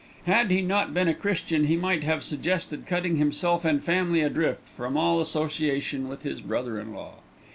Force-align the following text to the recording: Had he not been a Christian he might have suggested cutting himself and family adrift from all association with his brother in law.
Had 0.25 0.49
he 0.49 0.63
not 0.63 0.95
been 0.95 1.07
a 1.07 1.13
Christian 1.13 1.65
he 1.65 1.77
might 1.77 2.01
have 2.03 2.23
suggested 2.23 2.87
cutting 2.87 3.17
himself 3.17 3.63
and 3.63 3.83
family 3.83 4.21
adrift 4.21 4.67
from 4.67 4.97
all 4.97 5.21
association 5.21 6.07
with 6.09 6.23
his 6.23 6.41
brother 6.41 6.79
in 6.79 6.91
law. 6.91 7.17